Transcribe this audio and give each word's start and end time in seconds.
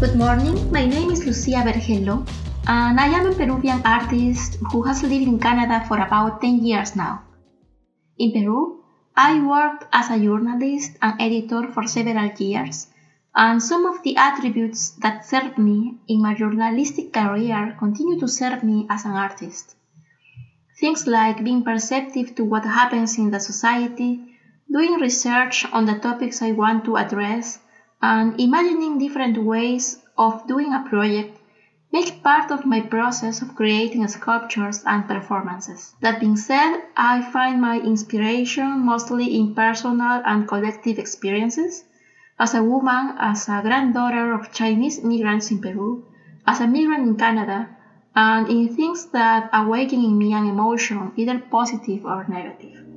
Good 0.00 0.16
morning, 0.16 0.72
my 0.72 0.86
name 0.86 1.10
is 1.10 1.26
Lucia 1.26 1.62
Vergel 1.62 2.06
Loo, 2.06 2.24
and 2.66 2.98
I 2.98 3.08
am 3.08 3.26
a 3.26 3.34
Peruvian 3.34 3.82
artist 3.84 4.56
who 4.72 4.80
has 4.84 5.02
lived 5.02 5.28
in 5.28 5.38
Canada 5.38 5.84
for 5.86 5.98
about 6.00 6.40
10 6.40 6.64
years 6.64 6.96
now. 6.96 7.20
In 8.16 8.32
Peru, 8.32 8.82
I 9.14 9.44
worked 9.44 9.84
as 9.92 10.08
a 10.08 10.18
journalist 10.18 10.92
and 11.02 11.20
editor 11.20 11.70
for 11.74 11.86
several 11.86 12.30
years, 12.38 12.86
and 13.34 13.62
some 13.62 13.84
of 13.84 14.02
the 14.02 14.16
attributes 14.16 14.92
that 15.02 15.26
served 15.26 15.58
me 15.58 15.98
in 16.08 16.22
my 16.22 16.34
journalistic 16.34 17.12
career 17.12 17.76
continue 17.78 18.18
to 18.20 18.26
serve 18.26 18.62
me 18.62 18.86
as 18.88 19.04
an 19.04 19.10
artist. 19.10 19.76
Things 20.78 21.06
like 21.06 21.44
being 21.44 21.62
perceptive 21.62 22.34
to 22.36 22.44
what 22.44 22.64
happens 22.64 23.18
in 23.18 23.30
the 23.30 23.38
society, 23.38 24.18
doing 24.72 24.94
research 24.94 25.66
on 25.74 25.84
the 25.84 25.98
topics 25.98 26.40
I 26.40 26.52
want 26.52 26.86
to 26.86 26.96
address, 26.96 27.58
and 28.02 28.40
imagining 28.40 28.98
different 28.98 29.36
ways 29.38 30.02
of 30.16 30.46
doing 30.46 30.72
a 30.72 30.84
project 30.88 31.38
make 31.92 32.22
part 32.22 32.50
of 32.50 32.64
my 32.64 32.80
process 32.80 33.42
of 33.42 33.54
creating 33.54 34.06
sculptures 34.06 34.82
and 34.86 35.08
performances. 35.08 35.94
That 36.00 36.20
being 36.20 36.36
said, 36.36 36.82
I 36.96 37.20
find 37.20 37.60
my 37.60 37.80
inspiration 37.80 38.84
mostly 38.86 39.36
in 39.36 39.54
personal 39.54 40.22
and 40.24 40.46
collective 40.46 40.98
experiences 40.98 41.84
as 42.38 42.54
a 42.54 42.62
woman, 42.62 43.16
as 43.18 43.48
a 43.48 43.60
granddaughter 43.60 44.32
of 44.32 44.52
Chinese 44.52 44.98
immigrants 44.98 45.50
in 45.50 45.60
Peru, 45.60 46.04
as 46.46 46.60
a 46.60 46.66
migrant 46.66 47.06
in 47.06 47.16
Canada, 47.16 47.68
and 48.14 48.48
in 48.48 48.74
things 48.74 49.06
that 49.10 49.50
awaken 49.52 50.02
in 50.02 50.16
me 50.16 50.32
an 50.32 50.46
emotion, 50.46 51.12
either 51.16 51.38
positive 51.38 52.04
or 52.04 52.24
negative. 52.28 52.89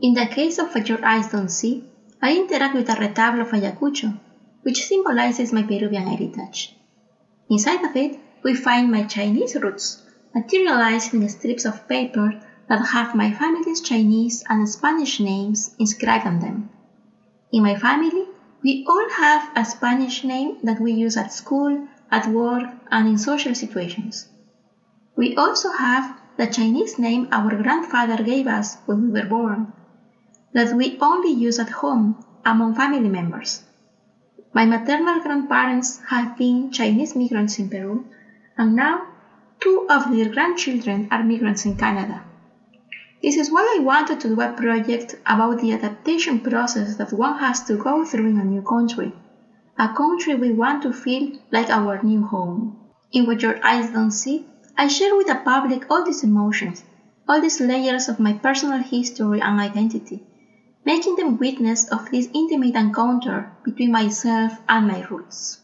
In 0.00 0.14
the 0.14 0.26
case 0.26 0.60
of 0.60 0.72
What 0.72 0.88
Your 0.88 1.04
Eyes 1.04 1.32
Don't 1.32 1.48
See, 1.48 1.82
I 2.22 2.36
interact 2.36 2.76
with 2.76 2.88
a 2.88 2.92
retablo 2.92 3.40
of 3.40 3.50
Ayacucho, 3.50 4.16
which 4.62 4.86
symbolizes 4.86 5.52
my 5.52 5.64
Peruvian 5.64 6.06
heritage. 6.06 6.76
Inside 7.50 7.84
of 7.84 7.96
it, 7.96 8.16
we 8.44 8.54
find 8.54 8.92
my 8.92 9.02
Chinese 9.02 9.56
roots, 9.56 10.04
materialized 10.32 11.14
in 11.14 11.28
strips 11.28 11.64
of 11.64 11.88
paper 11.88 12.40
that 12.68 12.86
have 12.86 13.16
my 13.16 13.32
family's 13.32 13.80
Chinese 13.80 14.44
and 14.48 14.68
Spanish 14.68 15.18
names 15.18 15.74
inscribed 15.80 16.26
on 16.26 16.38
them. 16.38 16.70
In 17.50 17.64
my 17.64 17.74
family, 17.74 18.26
we 18.62 18.86
all 18.88 19.10
have 19.10 19.50
a 19.56 19.64
Spanish 19.64 20.22
name 20.22 20.58
that 20.62 20.80
we 20.80 20.92
use 20.92 21.16
at 21.16 21.32
school, 21.32 21.88
at 22.08 22.28
work, 22.28 22.70
and 22.92 23.08
in 23.08 23.18
social 23.18 23.54
situations. 23.56 24.28
We 25.16 25.34
also 25.34 25.72
have 25.72 26.20
the 26.36 26.46
Chinese 26.46 27.00
name 27.00 27.26
our 27.32 27.60
grandfather 27.60 28.22
gave 28.22 28.46
us 28.46 28.76
when 28.86 29.02
we 29.02 29.20
were 29.20 29.26
born, 29.26 29.72
that 30.52 30.74
we 30.74 30.98
only 31.00 31.30
use 31.30 31.58
at 31.58 31.70
home 31.70 32.24
among 32.44 32.74
family 32.74 33.08
members. 33.08 33.62
My 34.52 34.64
maternal 34.64 35.20
grandparents 35.20 36.00
have 36.08 36.38
been 36.38 36.72
Chinese 36.72 37.14
migrants 37.14 37.58
in 37.58 37.68
Peru, 37.68 38.06
and 38.56 38.74
now 38.74 39.06
two 39.60 39.86
of 39.90 40.10
their 40.10 40.28
grandchildren 40.30 41.06
are 41.10 41.22
migrants 41.22 41.64
in 41.66 41.76
Canada. 41.76 42.24
This 43.22 43.36
is 43.36 43.50
why 43.50 43.76
I 43.76 43.82
wanted 43.82 44.20
to 44.20 44.28
do 44.28 44.40
a 44.40 44.52
project 44.52 45.16
about 45.26 45.60
the 45.60 45.72
adaptation 45.72 46.40
process 46.40 46.96
that 46.96 47.12
one 47.12 47.38
has 47.38 47.62
to 47.64 47.76
go 47.76 48.04
through 48.04 48.28
in 48.28 48.38
a 48.38 48.44
new 48.44 48.62
country, 48.62 49.12
a 49.76 49.88
country 49.88 50.34
we 50.34 50.52
want 50.52 50.82
to 50.82 50.92
feel 50.92 51.32
like 51.50 51.68
our 51.68 52.02
new 52.02 52.22
home. 52.22 52.78
In 53.12 53.26
what 53.26 53.42
your 53.42 53.58
eyes 53.64 53.90
don't 53.90 54.12
see, 54.12 54.46
I 54.76 54.86
share 54.86 55.16
with 55.16 55.26
the 55.26 55.34
public 55.34 55.90
all 55.90 56.04
these 56.04 56.22
emotions, 56.22 56.84
all 57.28 57.40
these 57.40 57.60
layers 57.60 58.08
of 58.08 58.20
my 58.20 58.32
personal 58.32 58.78
history 58.78 59.40
and 59.40 59.58
identity, 59.58 60.22
making 60.84 61.16
them 61.16 61.38
witness 61.38 61.86
of 61.88 62.10
this 62.10 62.28
intimate 62.34 62.74
encounter 62.74 63.52
between 63.62 63.92
myself 63.92 64.52
and 64.68 64.88
my 64.88 65.02
roots. 65.08 65.58